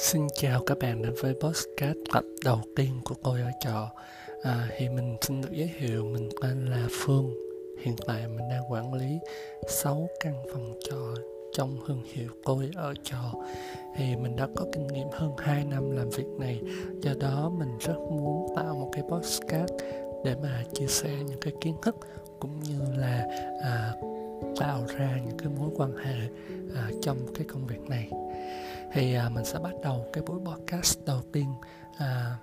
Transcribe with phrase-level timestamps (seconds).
[0.00, 3.90] Xin chào các bạn đến với podcast tập đầu tiên của tôi ở trọ.
[4.42, 7.34] À, Thì mình xin được giới thiệu mình tên là Phương.
[7.78, 9.18] Hiện tại mình đang quản lý
[9.68, 11.14] 6 căn phòng trọ
[11.52, 13.34] trong thương hiệu tôi ở trọ.
[13.96, 16.60] Thì mình đã có kinh nghiệm hơn 2 năm làm việc này
[17.02, 19.72] Do đó mình rất muốn tạo một cái podcast
[20.24, 21.96] để mà chia sẻ những cái kiến thức
[22.40, 23.26] cũng như là
[23.62, 23.92] à,
[24.58, 26.28] tạo ra những cái mối quan hệ
[26.74, 28.10] à, trong cái công việc này.
[28.92, 31.46] Thì à, mình sẽ bắt đầu cái buổi podcast đầu tiên.
[31.96, 32.36] À,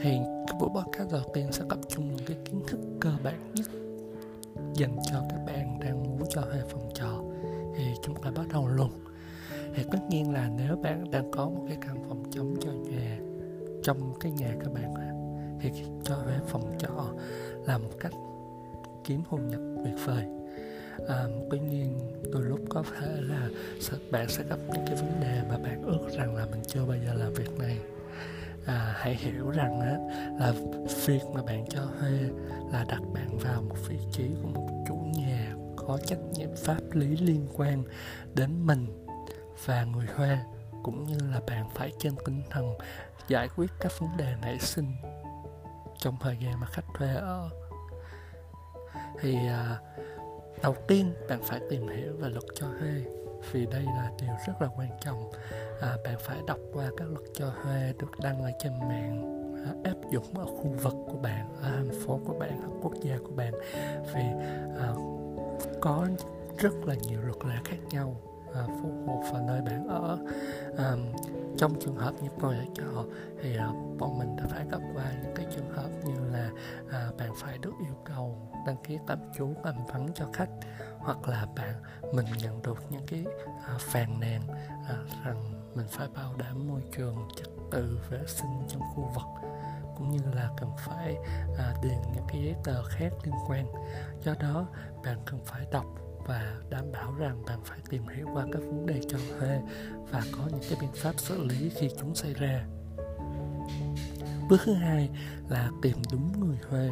[0.00, 3.52] thì cái buổi podcast đầu tiên sẽ tập trung những cái kiến thức cơ bản
[3.54, 3.66] nhất
[4.74, 7.22] dành cho các bạn đang muốn cho thuê phòng trọ.
[7.76, 8.90] Thì chúng ta bắt đầu luôn.
[9.74, 13.18] Thì tất nhiên là nếu bạn đang có một cái căn phòng trống cho nhà
[13.82, 14.86] trong cái nhà các bạn
[15.60, 17.12] thì cho thuê phòng trọ
[17.66, 18.12] là một cách
[19.04, 20.24] kiếm thu nhập tuyệt vời
[21.08, 21.98] à, tuy nhiên
[22.32, 23.48] đôi lúc có thể là
[24.10, 26.96] bạn sẽ gặp những cái vấn đề mà bạn ước rằng là mình chưa bao
[27.06, 27.78] giờ làm việc này.
[28.66, 29.96] À, hãy hiểu rằng á,
[30.40, 30.52] là
[31.06, 32.10] việc mà bạn cho thuê
[32.72, 36.80] là đặt bạn vào một vị trí của một chủ nhà có trách nhiệm pháp
[36.92, 37.82] lý liên quan
[38.34, 39.06] đến mình
[39.64, 40.38] và người thuê
[40.82, 42.74] cũng như là bạn phải trên tinh thần
[43.28, 44.92] giải quyết các vấn đề nảy sinh
[45.98, 47.50] trong thời gian mà khách thuê ở.
[49.20, 49.78] Thì à,
[50.62, 53.02] đầu tiên bạn phải tìm hiểu về luật cho thuê
[53.52, 55.30] vì đây là điều rất là quan trọng.
[55.80, 59.32] À, bạn phải đọc qua các luật cho thuê được đăng ở trên mạng
[59.66, 62.94] à, áp dụng ở khu vực của bạn ở thành phố của bạn ở quốc
[63.02, 63.52] gia của bạn.
[64.14, 64.22] Vì
[64.78, 64.94] à,
[65.80, 66.06] có
[66.58, 68.16] rất là nhiều luật lệ khác nhau
[68.54, 70.18] à, phụ thuộc vào nơi bạn ở.
[70.78, 70.96] À,
[71.58, 73.04] trong trường hợp như tôi ở trọ
[73.42, 73.68] thì à,
[73.98, 76.50] bọn mình đã phải gặp qua những cái trường hợp như là
[77.18, 80.50] bạn phải được yêu cầu đăng ký tạm trú tạm vắng cho khách
[80.98, 83.24] hoặc là bạn mình nhận được những cái
[83.66, 84.40] à, phàn nàn
[84.88, 89.50] à, rằng mình phải bảo đảm môi trường trật tự vệ sinh trong khu vực
[89.96, 91.16] cũng như là cần phải
[91.58, 93.66] à, điền những cái giấy tờ khác liên quan.
[94.24, 94.66] Do đó
[95.04, 95.86] bạn cần phải đọc
[96.26, 99.60] và đảm bảo rằng bạn phải tìm hiểu qua các vấn đề cho thuê
[100.10, 102.66] và có những cái biện pháp xử lý khi chúng xảy ra
[104.48, 105.08] bước thứ hai
[105.48, 106.90] là tìm đúng người thuê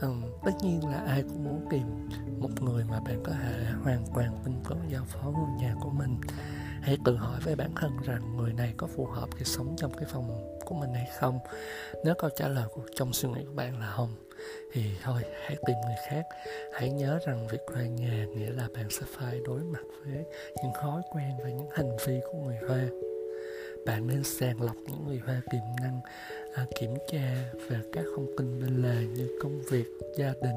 [0.00, 0.08] ừ,
[0.44, 2.08] tất nhiên là ai cũng muốn tìm
[2.40, 5.90] một người mà bạn có thể hoàn toàn tin tưởng giao phó ngôi nhà của
[5.90, 6.16] mình.
[6.80, 9.92] Hãy tự hỏi với bản thân rằng người này có phù hợp để sống trong
[9.94, 11.38] cái phòng của mình hay không.
[12.04, 14.14] Nếu câu trả lời của trong suy nghĩ của bạn là không
[14.72, 16.24] thì thôi hãy tìm người khác.
[16.74, 20.24] Hãy nhớ rằng việc thuê nhà nghĩa là bạn sẽ phải đối mặt với
[20.62, 22.88] những thói quen và những hành vi của người thuê
[23.86, 26.00] bạn nên sàng lọc những người hoa tiềm năng
[26.54, 27.34] à, kiểm tra
[27.68, 29.86] về các thông tin bên lề như công việc
[30.18, 30.56] gia đình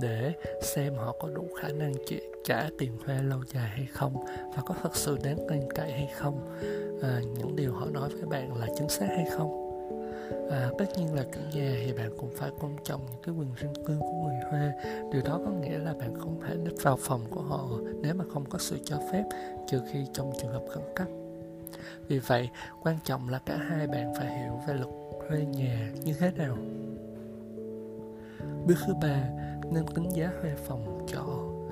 [0.00, 0.32] để
[0.62, 4.24] xem họ có đủ khả năng trả, trả tiền thuê lâu dài hay không
[4.56, 6.58] và có thật sự đáng tin cậy hay không.
[7.02, 9.66] À, những điều họ nói với bạn là chính xác hay không?
[10.50, 13.54] À, tất nhiên là chủ nhà thì bạn cũng phải tôn trọng những cái quyền
[13.56, 14.72] riêng tư của người thuê
[15.12, 17.68] điều đó có nghĩa là bạn không thể đích vào phòng của họ
[18.02, 19.24] nếu mà không có sự cho phép
[19.66, 21.06] trừ khi trong trường hợp khẩn cấp
[22.08, 22.50] vì vậy
[22.82, 24.90] quan trọng là cả hai bạn phải hiểu về luật
[25.28, 26.56] thuê nhà như thế nào.
[28.66, 29.22] Bước thứ ba
[29.72, 31.26] nên tính giá thuê phòng trọ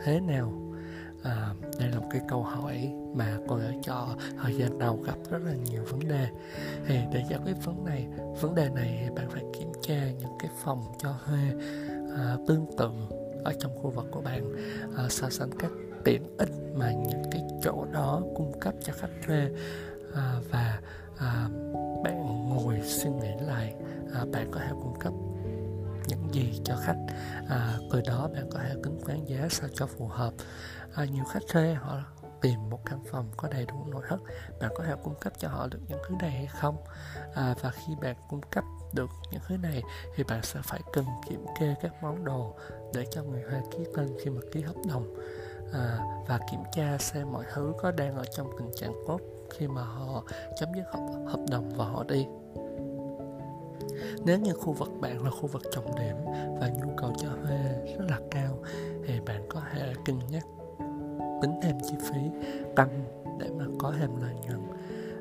[0.04, 0.52] thế nào?
[1.22, 4.08] À, đây là một cái câu hỏi mà cô ở trọ
[4.42, 6.28] thời gian đầu gặp rất là nhiều vấn đề.
[6.86, 8.08] Thì để giải quyết vấn này
[8.40, 11.38] vấn đề này thì bạn phải kiểm tra những cái phòng cho thuê
[12.16, 12.90] à, tương tự
[13.44, 14.52] ở trong khu vực của bạn
[14.96, 15.70] à, so sánh các
[16.04, 19.50] tiện ích mà những cái chỗ đó cung cấp cho khách thuê
[20.14, 20.80] à, và
[21.18, 21.48] à,
[22.04, 23.74] bạn ngồi suy nghĩ lại
[24.14, 25.12] à, bạn có thể cung cấp
[26.08, 26.98] những gì cho khách.
[27.48, 30.32] À, từ đó bạn có thể tính toán giá sao cho phù hợp.
[30.94, 32.00] À, nhiều khách thuê họ
[32.42, 34.20] tìm một căn phòng có đầy đủ nội thất
[34.60, 36.76] bạn có thể cung cấp cho họ được những thứ này hay không?
[37.34, 39.82] À, và khi bạn cung cấp được những thứ này
[40.16, 42.56] thì bạn sẽ phải cần kiểm kê các món đồ
[42.94, 45.14] để cho người thuê ký tên khi mà ký hợp đồng
[45.74, 49.68] à, và kiểm tra xem mọi thứ có đang ở trong tình trạng tốt khi
[49.68, 50.24] mà họ
[50.56, 52.26] chấm dứt hợp, hợp đồng và họ đi.
[54.24, 56.16] Nếu như khu vực bạn là khu vực trọng điểm
[56.60, 57.58] và nhu cầu cho thuê
[57.98, 58.58] rất là cao
[59.06, 60.44] thì bạn có thể cân nhắc
[61.42, 62.20] tính thêm chi phí
[62.76, 63.04] tăng
[63.38, 64.60] để mà có thêm lợi nhuận.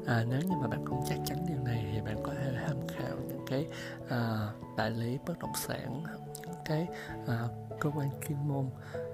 [0.05, 2.77] À, nếu như mà bạn không chắc chắn điều này thì bạn có thể tham
[2.87, 3.67] khảo những cái
[4.09, 6.03] à, đại lý bất động sản
[6.41, 6.87] những cái
[7.27, 7.47] à,
[7.79, 8.65] cơ quan chuyên môn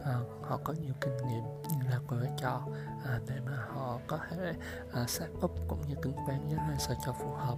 [0.04, 2.62] à, họ có nhiều kinh nghiệm như là cửa cho
[3.06, 4.54] à, để mà họ có thể
[4.94, 7.58] à, set up cũng như tính toán giá thuê sao cho phù hợp.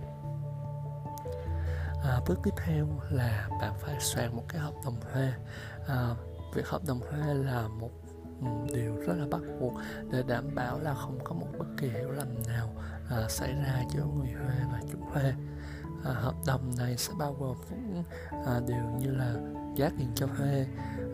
[2.03, 5.33] À, bước tiếp theo là bạn phải soạn một cái hợp đồng thuê.
[5.87, 6.15] À,
[6.53, 7.91] việc hợp đồng thuê là một
[8.41, 9.73] ừ, điều rất là bắt buộc
[10.11, 12.69] để đảm bảo là không có một bất kỳ hiểu lầm nào
[13.09, 15.33] à, xảy ra giữa người thuê và chủ thuê.
[16.05, 18.03] À, hợp đồng này sẽ bao gồm những
[18.45, 19.35] à, điều như là
[19.75, 20.67] giá tiền cho thuê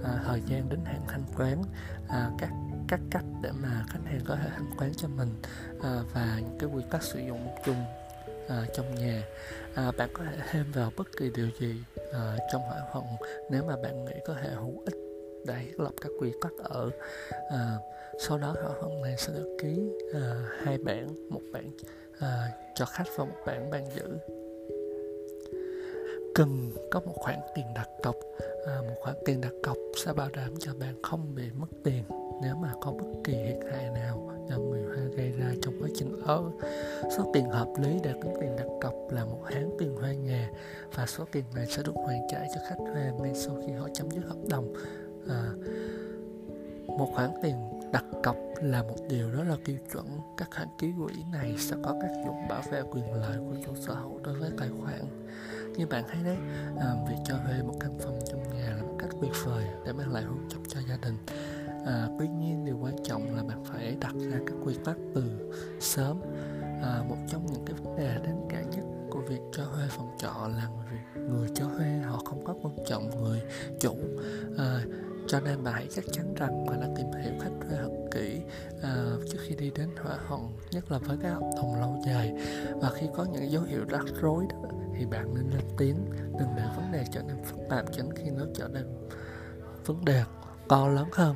[0.04, 1.62] à, thời gian đến hạn thanh toán
[2.08, 2.50] à, các
[2.88, 5.30] các cách để mà khách hàng có thể thanh toán cho mình
[5.82, 7.84] à, và những cái quy tắc sử dụng chung
[8.48, 9.24] à, trong nhà.
[9.76, 11.76] À, bạn có thể thêm vào bất kỳ điều gì
[12.14, 13.06] à, trong hỏa phòng
[13.52, 14.96] nếu mà bạn nghĩ có thể hữu ích
[15.46, 16.90] để thiết lập các quy tắc ở
[17.50, 17.78] à,
[18.20, 21.72] sau đó thỏa thuận này sẽ được ký à, hai bản một bản
[22.20, 24.18] à, cho khách và một bản ban giữ.
[26.36, 28.16] Cần có một khoản tiền đặt cọc
[30.07, 32.04] sẽ bảo đảm cho bạn không bị mất tiền
[32.42, 35.89] nếu mà có bất kỳ thiệt hại nào do người Hoa gây ra trong quá
[35.95, 36.51] trình ở.
[37.18, 40.50] Số tiền hợp lý để tính tiền đặt cọc là một tháng tiền thuê nhà
[40.95, 43.88] và số tiền này sẽ được hoàn trả cho khách thuê ngay sau khi họ
[43.94, 44.74] chấm dứt hợp đồng.
[45.30, 45.51] À,
[46.88, 47.56] một khoản tiền
[47.92, 50.06] đặt cọc là một điều rất là tiêu chuẩn
[50.38, 53.75] các khoản ký quỹ này sẽ có tác dụng bảo vệ quyền lợi của chủ
[53.75, 55.01] sở hữu đối với tài khoản
[55.77, 56.38] như bạn thấy đấy
[56.80, 60.14] à, việc cho thuê một căn phòng trong là một cách tuyệt vời để mang
[60.14, 61.18] lại hỗ trợ cho gia đình.
[61.86, 65.24] À, tuy nhiên điều quan trọng là bạn phải đặt ra các quy tắc từ
[65.80, 66.22] sớm.
[66.84, 70.16] À, một trong những cái vấn đề đáng kể nhất của việc cho thuê phòng
[70.19, 73.42] trọ là người, người cho thuê họ không có quan trọng người
[73.80, 73.96] chủ.
[74.58, 74.81] À,
[75.28, 78.42] cho nên bạn hãy chắc chắn rằng bạn đã tìm hiểu khách thuê thật kỹ
[78.84, 80.42] à, trước khi đi đến thỏa thuận
[80.72, 82.34] nhất là với các hợp đồng lâu dài.
[82.81, 86.06] Và khi có những dấu hiệu rắc rối đó thì bạn nên lên tiếng
[86.40, 89.08] đừng để vấn đề trở nên phức tạp tránh khi nó trở nên
[89.86, 90.24] vấn đề
[90.70, 91.36] to lớn hơn.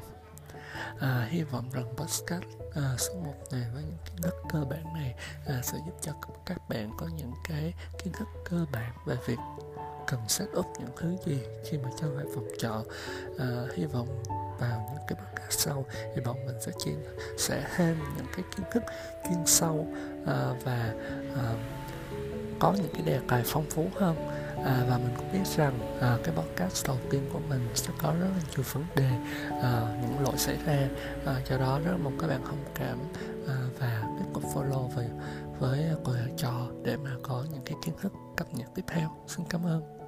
[1.00, 2.44] À, hy vọng rằng podcast
[2.76, 5.16] à, số 1 này với những kiến thức cơ bản này
[5.46, 6.12] à, sẽ giúp cho
[6.46, 7.74] các bạn có những cái
[8.04, 9.38] kiến thức cơ bản về việc
[10.08, 12.84] cần set up những thứ gì khi mà cho thuê phòng trọ.
[13.40, 14.24] À, hy vọng
[14.60, 15.86] vào những cái podcast sau
[16.16, 16.96] thì bọn mình sẽ chia
[17.38, 18.84] sẻ thêm những cái kiến thức
[19.24, 19.88] chuyên sâu
[20.26, 20.94] à, và
[21.36, 21.54] à,
[22.62, 24.16] có những cái đề tài phong phú hơn.
[24.66, 28.14] À, và mình cũng biết rằng à, cái podcast đầu tiên của mình sẽ có
[28.20, 29.10] rất là nhiều vấn đề
[29.62, 30.88] à, những lỗi xảy ra.
[31.26, 32.98] À, do đó rất mong các bạn thông cảm
[33.48, 35.10] à, và tiếp tục follow về
[35.60, 39.10] với cô trò để mà có những cái kiến thức cập nhật tiếp theo.
[39.28, 40.01] Xin cảm ơn.